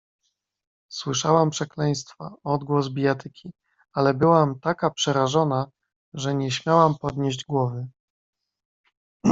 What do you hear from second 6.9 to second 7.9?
podnieść głowy."